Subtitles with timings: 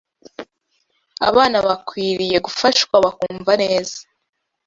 [1.29, 3.97] abana bakwiriye gufashwa bakumva neza